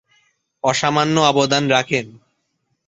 অসামান্য 0.63 1.15
অবদান 1.21 1.63
রাখেন। 1.69 2.05